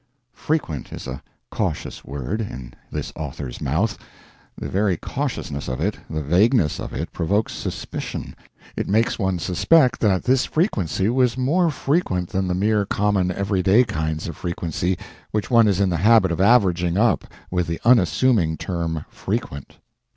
"Frequent" 0.33 0.91
is 0.91 1.05
a 1.05 1.21
cautious 1.51 2.03
word, 2.03 2.41
in 2.41 2.73
this 2.91 3.13
author's 3.15 3.61
mouth; 3.61 3.99
the 4.57 4.67
very 4.67 4.97
cautiousness 4.97 5.67
of 5.67 5.79
it, 5.79 5.99
the 6.09 6.23
vagueness 6.23 6.79
of 6.79 6.91
it, 6.91 7.13
provokes 7.13 7.53
suspicion; 7.53 8.35
it 8.75 8.87
makes 8.87 9.19
one 9.19 9.37
suspect 9.37 9.99
that 9.99 10.23
this 10.23 10.47
frequency 10.47 11.07
was 11.07 11.37
more 11.37 11.69
frequent 11.69 12.29
than 12.29 12.47
the 12.47 12.55
mere 12.55 12.83
common 12.83 13.29
everyday 13.29 13.83
kinds 13.83 14.27
of 14.27 14.35
frequency 14.37 14.97
which 15.29 15.51
one 15.51 15.67
is 15.67 15.79
in 15.79 15.89
the 15.91 15.97
habit 15.97 16.31
of 16.31 16.41
averaging 16.41 16.97
up 16.97 17.25
with 17.51 17.67
the 17.67 17.79
unassuming 17.85 18.57
term 18.57 19.05
"frequent." 19.07 19.77